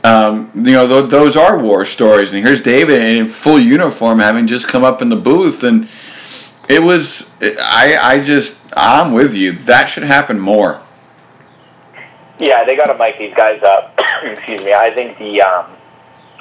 [0.04, 2.34] um, you know, th- those are war stories.
[2.34, 5.64] And here's David in full uniform having just come up in the booth.
[5.64, 5.88] And
[6.68, 9.52] it was, I, I just, I'm with you.
[9.52, 10.82] That should happen more.
[12.40, 14.00] Yeah, they got to mic these guys up.
[14.24, 14.74] Excuse me.
[14.74, 15.77] I think the, um,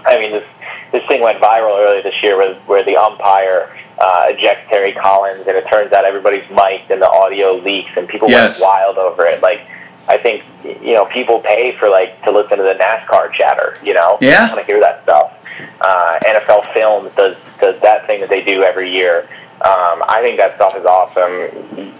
[0.06, 0.44] I mean, this,
[0.92, 5.46] this thing went viral earlier this year where, where the umpire uh, ejects Terry Collins,
[5.46, 8.60] and it turns out everybody's mic'd and the audio leaks, and people yes.
[8.60, 9.42] went wild over it.
[9.42, 9.62] Like,
[10.08, 13.74] I think you know people pay for like to listen to the NASCAR chatter.
[13.82, 15.32] You know, yeah, want to hear that stuff.
[15.80, 19.28] Uh, NFL Films does does that thing that they do every year.
[19.56, 21.48] Um, I think that stuff is awesome.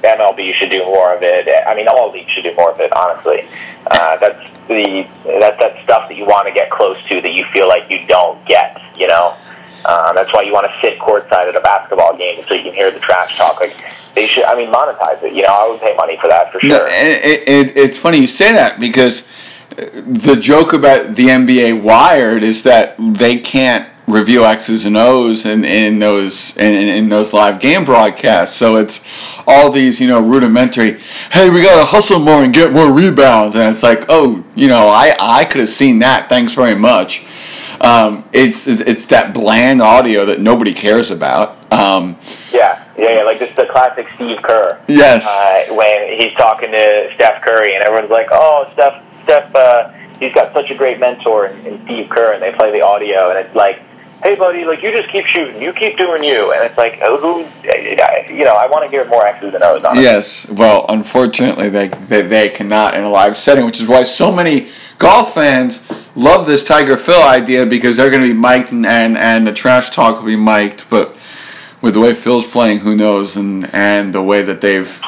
[0.03, 1.49] MLB should do more of it.
[1.67, 2.93] I mean, all leagues should do more of it.
[2.95, 3.49] Honestly,
[3.91, 7.45] uh, that's the that's that stuff that you want to get close to that you
[7.53, 8.81] feel like you don't get.
[8.97, 9.37] You know,
[9.85, 12.75] uh, that's why you want to sit courtside at a basketball game so you can
[12.75, 13.61] hear the trash talk.
[13.61, 13.77] Like
[14.15, 14.45] they should.
[14.45, 15.33] I mean, monetize it.
[15.33, 16.71] You know, I would pay money for that for sure.
[16.71, 19.29] No, it, it, it's funny you say that because
[19.77, 25.65] the joke about the NBA Wired is that they can't review X's and O's in,
[25.65, 28.57] in those in, in those live game broadcasts.
[28.57, 29.05] So it's
[29.47, 30.99] all these you know rudimentary.
[31.33, 34.89] Hey, we gotta hustle more and get more rebounds, and it's like, oh, you know,
[34.89, 36.29] I I could have seen that.
[36.29, 37.27] Thanks very much.
[37.81, 41.71] Um, it's, it's, it's that bland audio that nobody cares about.
[41.73, 42.17] Um,
[42.53, 44.81] yeah, yeah, yeah, like just the classic Steve Kerr.
[44.89, 45.27] Yes.
[45.27, 50.33] Uh, when he's talking to Steph Curry, and everyone's like, "Oh, Steph, Steph, uh, he's
[50.33, 53.39] got such a great mentor in, in Steve Kerr," and they play the audio, and
[53.39, 53.83] it's like
[54.23, 57.17] hey buddy, like you just keep shooting, you keep doing you, and it's like uh,
[57.17, 59.83] who, you know, I want to hear more X's and O's.
[59.95, 64.33] Yes, well, unfortunately, they, they they cannot in a live setting, which is why so
[64.33, 68.87] many golf fans love this Tiger Phil idea because they're going to be mic'd and,
[68.87, 71.17] and and the trash talk will be mic'd, but
[71.83, 75.03] with the way Phil's playing, who knows, and and the way that they've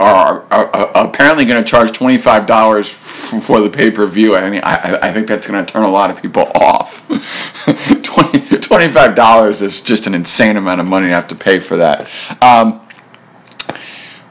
[0.00, 4.34] are, are, are apparently going to charge twenty five dollars for the pay per view.
[4.34, 7.08] I mean, I, I think that's going to turn a lot of people off.
[8.60, 11.76] 20 five dollars is just an insane amount of money to have to pay for
[11.76, 12.10] that.
[12.42, 12.80] Um,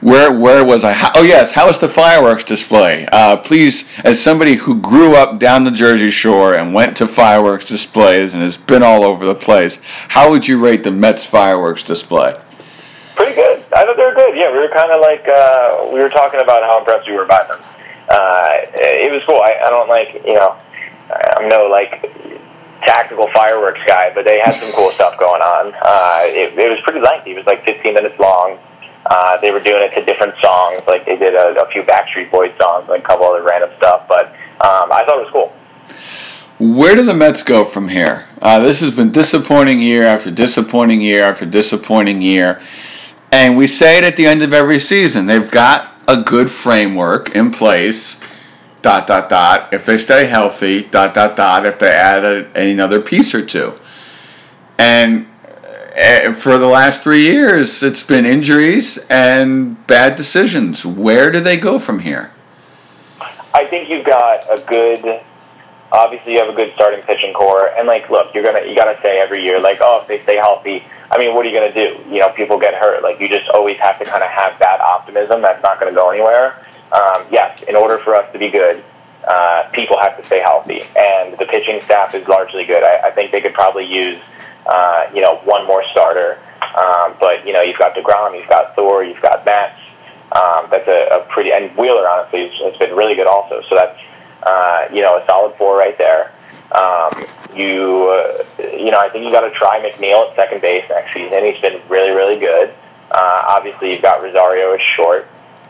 [0.00, 0.92] where where was I?
[0.92, 3.06] How, oh yes, how was the fireworks display?
[3.12, 7.66] Uh, please, as somebody who grew up down the Jersey Shore and went to fireworks
[7.66, 11.82] displays and has been all over the place, how would you rate the Mets fireworks
[11.82, 12.40] display?
[13.14, 13.62] Pretty good.
[13.74, 14.34] I thought they were good.
[14.34, 17.26] Yeah, we were kind of like uh, we were talking about how impressed we were
[17.26, 17.60] by them.
[18.08, 19.40] Uh, it was cool.
[19.42, 20.56] I, I don't like you know
[21.36, 22.10] I'm no like
[22.82, 25.74] tactical fireworks guy, but they had some cool stuff going on.
[25.80, 27.32] Uh, it, it was pretty lengthy.
[27.32, 28.58] It was like 15 minutes long.
[29.06, 30.82] Uh, they were doing it to different songs.
[30.86, 34.06] Like they did a, a few Backstreet Boys songs and a couple other random stuff.
[34.08, 34.28] But
[34.60, 35.52] um, I thought it was cool.
[36.60, 38.26] Where do the Mets go from here?
[38.42, 42.60] Uh, this has been disappointing year after disappointing year after disappointing year.
[43.32, 45.24] And we say it at the end of every season.
[45.24, 48.19] They've got a good framework in place.
[48.82, 49.74] Dot dot dot.
[49.74, 51.66] If they stay healthy, dot dot dot.
[51.66, 53.74] If they add a, another piece or two,
[54.78, 55.26] and
[55.98, 60.86] uh, for the last three years, it's been injuries and bad decisions.
[60.86, 62.32] Where do they go from here?
[63.52, 65.20] I think you've got a good.
[65.92, 68.98] Obviously, you have a good starting pitching core, and like, look, you're gonna you gotta
[69.02, 71.74] say every year, like, oh, if they stay healthy, I mean, what are you gonna
[71.74, 72.00] do?
[72.08, 73.02] You know, people get hurt.
[73.02, 75.42] Like, you just always have to kind of have that optimism.
[75.42, 76.62] That's not gonna go anywhere.
[76.92, 78.82] Um, yes, in order for us to be good,
[79.26, 82.82] uh, people have to stay healthy, and the pitching staff is largely good.
[82.82, 84.18] I, I think they could probably use
[84.66, 86.38] uh, you know, one more starter.
[86.60, 89.78] Um, but you know, you've got Degrom, you've got Thor, you've got Matz.
[90.32, 93.62] Um, that's a, a pretty and Wheeler honestly has been really good also.
[93.68, 93.98] So that's
[94.42, 96.32] uh, you know a solid four right there.
[96.70, 97.24] Um,
[97.56, 101.12] you uh, you know I think you got to try McNeil at second base next
[101.12, 101.44] season.
[101.44, 102.72] He's been really really good.
[103.10, 105.26] Uh, obviously you've got Rosario as short.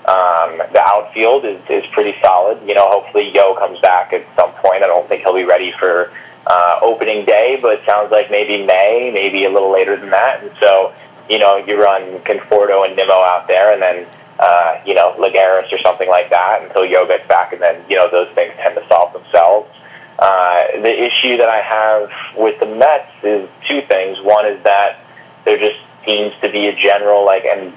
[0.07, 2.67] Um, the outfield is, is pretty solid.
[2.67, 4.83] You know, hopefully Yo comes back at some point.
[4.83, 6.11] I don't think he'll be ready for
[6.47, 10.43] uh, opening day, but it sounds like maybe May, maybe a little later than that.
[10.43, 10.95] And so,
[11.29, 14.07] you know, you run Conforto and Nimmo out there, and then
[14.41, 17.97] uh, you know Lagares or something like that until Yo gets back, and then you
[17.97, 19.71] know those things tend to solve themselves.
[20.19, 24.19] Uh, the issue that I have with the Mets is two things.
[24.21, 24.99] One is that
[25.45, 27.73] there just seems to be a general like, and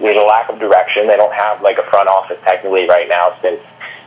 [0.00, 1.06] there's a lack of direction.
[1.06, 3.60] They don't have like a front office technically right now since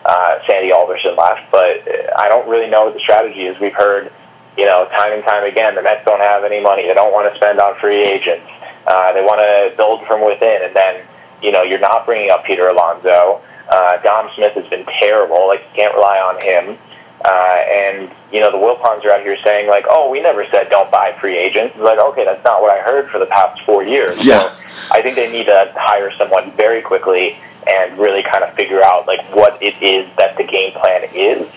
[0.05, 1.83] uh, Sandy Alderson left, but
[2.17, 3.59] I don't really know what the strategy is.
[3.59, 4.11] We've heard,
[4.57, 6.87] you know, time and time again, the Mets don't have any money.
[6.87, 8.47] They don't want to spend on free agents.
[8.87, 11.05] Uh, they want to build from within, and then,
[11.41, 13.41] you know, you're not bringing up Peter Alonso.
[13.69, 15.47] Uh, Dom Smith has been terrible.
[15.47, 16.77] Like, you can't rely on him.
[17.25, 20.69] Uh, and, you know, the Wilpons are out here saying, like, oh, we never said
[20.69, 21.75] don't buy free agents.
[21.75, 24.23] It's like, okay, that's not what I heard for the past four years.
[24.23, 24.47] Yeah.
[24.49, 27.37] So I think they need to hire someone very quickly
[27.69, 31.51] and really kind of figure out, like, what it is that the game plan is.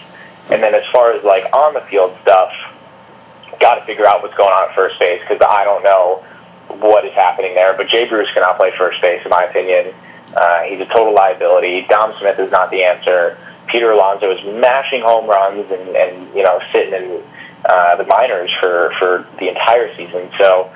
[0.50, 2.52] And then as far as, like, on the field stuff,
[3.60, 6.24] got to figure out what's going on at first base because I don't know
[6.80, 7.74] what is happening there.
[7.76, 9.94] But Jay Bruce cannot play first base, in my opinion.
[10.34, 11.86] Uh, he's a total liability.
[11.88, 13.36] Dom Smith is not the answer.
[13.70, 17.22] Peter Alonso is mashing home runs and, and you know sitting in
[17.64, 20.30] uh, the minors for for the entire season.
[20.38, 20.70] So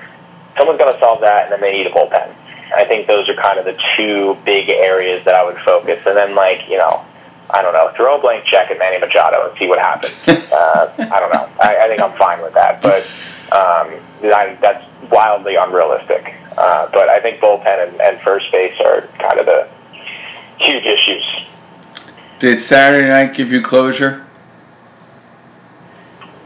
[0.57, 2.33] someone's going to solve that, and then they need a bullpen.
[2.75, 6.05] I think those are kind of the two big areas that I would focus.
[6.05, 7.05] And then like you know.
[7.47, 7.91] I don't know.
[7.95, 10.19] Throw a blank check at Manny Machado and see what happens.
[10.51, 11.47] uh, I don't know.
[11.61, 13.03] I, I think I'm fine with that, but
[13.51, 16.33] um, I, that's wildly unrealistic.
[16.57, 19.67] Uh, but I think bullpen and, and first base are kind of the
[20.57, 21.45] huge issues.
[22.39, 24.25] Did Saturday night give you closure?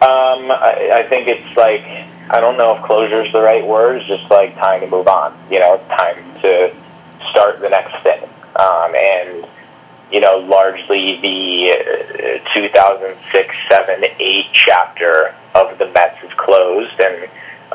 [0.01, 1.83] Um, I, I think it's like
[2.29, 3.97] I don't know if closure is the right word.
[3.97, 5.35] It's just like time to move on.
[5.49, 6.75] You know, time to
[7.31, 8.23] start the next thing.
[8.55, 9.47] Um, and
[10.11, 17.23] you know, largely the uh, 2006, 7, 8 chapter of the Mets is closed, and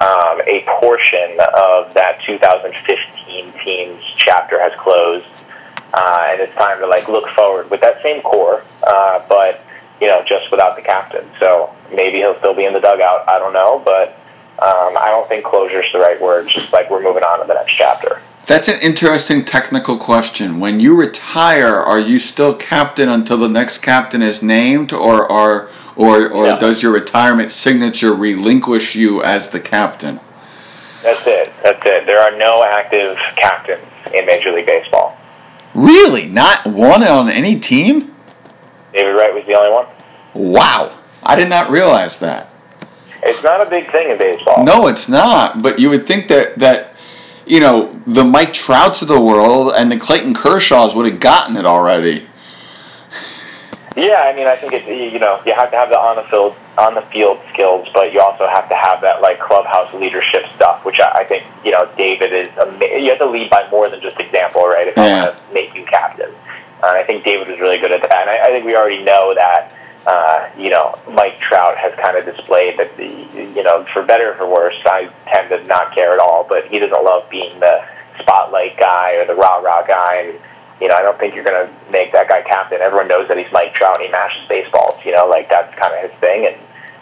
[0.01, 5.27] um, a portion of that 2015 team's chapter has closed.
[5.97, 9.61] Uh, and it's time to like look forward with that same core, uh, but
[10.01, 11.25] you know, just without the captain.
[11.39, 13.29] So maybe he'll still be in the dugout.
[13.29, 14.09] I don't know, but
[14.59, 16.49] um, I don't think closure is the right word.
[16.49, 18.21] Just like we're moving on to the next chapter.
[18.45, 20.59] That's an interesting technical question.
[20.59, 25.71] When you retire, are you still captain until the next captain is named, or are
[25.95, 30.19] or or does your retirement signature relinquish you as the captain?
[31.05, 31.53] That's it.
[31.63, 32.05] That's it.
[32.07, 35.17] There are no active captains in Major League Baseball.
[35.75, 38.15] Really, not one on any team?
[38.93, 39.87] David Wright was the only one.
[40.35, 42.51] Wow, I did not realize that.
[43.23, 44.65] It's not a big thing in baseball.
[44.65, 45.63] No, it's not.
[45.63, 46.95] But you would think that that
[47.47, 51.57] you know the Mike Trouts of the world and the Clayton Kershaws would have gotten
[51.57, 52.27] it already.
[53.97, 56.25] Yeah, I mean, I think it, you know you have to have the on the
[56.25, 60.47] field on the field skills, but you also have to have that like clubhouse leadership
[60.57, 62.49] stuff, which I, I think you know David is.
[62.81, 64.89] You have to lead by more than just example, right?
[64.89, 65.03] If Yeah.
[65.05, 66.31] I want to make you captain,
[66.83, 69.03] uh, I think David was really good at that, and I, I think we already
[69.03, 69.71] know that.
[70.07, 73.07] Uh, you know, Mike Trout has kind of displayed that the
[73.57, 76.67] you know for better or for worse, I tend to not care at all, but
[76.67, 77.83] he doesn't love being the
[78.21, 80.39] spotlight guy or the rah rah guy and
[80.81, 82.81] you know, I don't think you're going to make that guy captain.
[82.81, 85.05] Everyone knows that he's Mike Trout and he mashes baseballs.
[85.05, 86.57] You know, like that's kind of his thing, and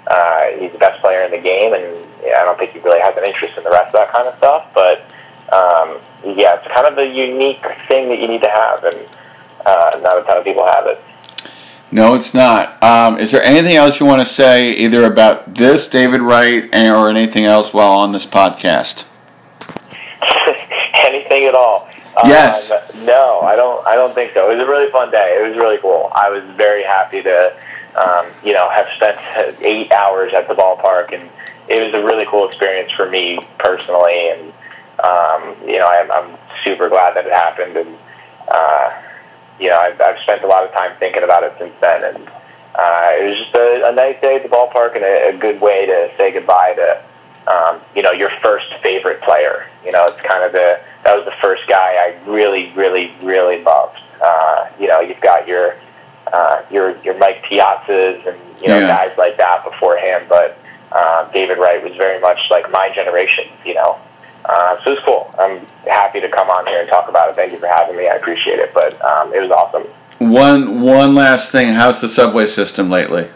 [0.07, 1.73] uh, he's the best player in the game.
[1.73, 4.11] And yeah, I don't think he really has an interest in the rest of that
[4.11, 4.69] kind of stuff.
[4.75, 5.01] But
[5.53, 5.99] um,
[6.37, 9.09] yeah, it's kind of a unique thing that you need to have, and
[9.65, 11.01] uh, not a ton of people have it.
[11.91, 12.83] No, it's not.
[12.83, 17.11] Um, is there anything else you want to say, either about this David Wright or
[17.11, 19.11] anything else while on this podcast?
[20.95, 21.91] Anything at all?
[22.25, 22.71] Yes.
[22.71, 23.87] Um, no, I don't.
[23.87, 24.51] I don't think so.
[24.51, 25.39] It was a really fun day.
[25.41, 26.11] It was really cool.
[26.15, 27.57] I was very happy to,
[27.97, 29.19] um, you know, have spent
[29.63, 31.29] eight hours at the ballpark, and
[31.69, 34.31] it was a really cool experience for me personally.
[34.31, 34.53] And
[35.03, 37.77] um, you know, I'm, I'm super glad that it happened.
[37.77, 37.97] And
[38.49, 39.03] uh,
[39.59, 42.05] you know, I've, I've spent a lot of time thinking about it since then.
[42.05, 42.29] And
[42.75, 45.61] uh, it was just a, a nice day at the ballpark and a, a good
[45.61, 47.03] way to say goodbye to,
[47.51, 49.67] um, you know, your first favorite player.
[49.85, 53.63] You know, it's kind of the that was the first guy I really, really, really
[53.63, 53.99] loved.
[54.23, 55.75] Uh, you know, you've got your
[56.33, 58.87] uh, your your Mike Piazzas and you know Yeah.
[58.87, 60.57] guys like that before him, but
[60.93, 63.97] Uh, David Wright was very much like my generation, you know.
[64.45, 65.35] Uh, so it was cool.
[65.39, 67.35] I'm happy to come on here and talk about it.
[67.35, 68.09] Thank you for having me.
[68.09, 68.75] I appreciate it.
[68.75, 69.85] But um, it was awesome.
[70.19, 71.69] One one last thing.
[71.75, 73.31] How's the subway system lately?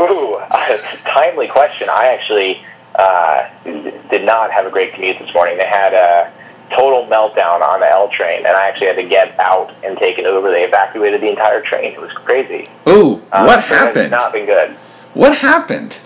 [0.00, 1.88] Ooh, a timely question.
[1.90, 2.64] I actually
[2.94, 5.56] uh, did not have a great commute this morning.
[5.58, 6.32] They had a
[6.70, 10.18] total meltdown on the L train, and I actually had to get out and take
[10.18, 10.50] an Uber.
[10.50, 11.92] They evacuated the entire train.
[11.92, 12.68] It was crazy.
[12.88, 14.10] Ooh, Um, what happened?
[14.10, 14.70] Not been good.
[15.14, 16.00] What happened?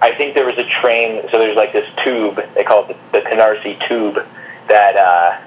[0.00, 1.22] I think there was a train.
[1.30, 2.40] So there's like this tube.
[2.54, 4.24] They call it the, the Canarsie tube
[4.68, 5.40] that uh,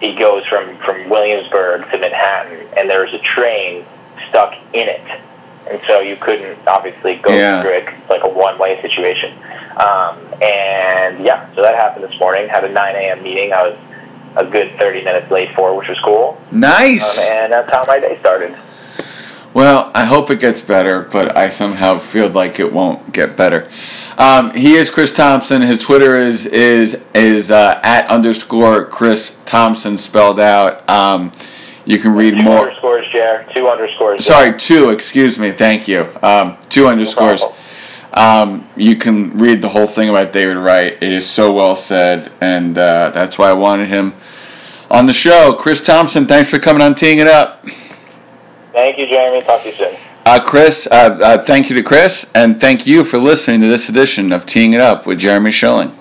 [0.00, 3.84] it goes from from Williamsburg to Manhattan, and there was a train
[4.28, 5.00] stuck in it,
[5.70, 7.62] and so you couldn't obviously go Yeah.
[7.62, 7.88] through it.
[7.88, 9.32] It's like a one way situation.
[9.76, 12.48] Um, and yeah, so that happened this morning.
[12.48, 13.22] Had a 9 a.m.
[13.22, 13.52] meeting.
[13.52, 13.78] I was
[14.36, 16.40] a good 30 minutes late for, which was cool.
[16.50, 17.26] Nice.
[17.28, 18.56] Um, and that's how my day started.
[19.54, 23.66] Well, I hope it gets better, but I somehow feel like it won't get better.
[24.18, 25.62] Um, he is Chris Thompson.
[25.62, 30.86] His Twitter is is is uh, at underscore Chris Thompson spelled out.
[30.90, 31.32] Um,
[31.86, 32.58] you can read Two more.
[32.68, 33.46] underscores, Jer.
[33.54, 34.24] Two underscores.
[34.24, 34.90] Sorry, two.
[34.90, 35.52] Excuse me.
[35.52, 36.08] Thank you.
[36.22, 37.40] Um, two underscores.
[37.40, 37.62] problem.
[38.12, 40.94] Um, you can read the whole thing about David Wright.
[40.94, 44.14] It is so well said, and uh, that's why I wanted him
[44.90, 45.54] on the show.
[45.58, 47.64] Chris Thompson, thanks for coming on Teeing It Up.
[48.72, 49.42] Thank you, Jeremy.
[49.42, 49.96] Talk to you soon.
[50.24, 53.88] Uh, Chris, uh, uh, thank you to Chris, and thank you for listening to this
[53.88, 55.92] edition of Teeing It Up with Jeremy Schilling.